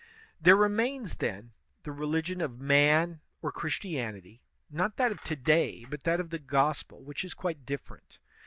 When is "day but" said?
5.35-6.05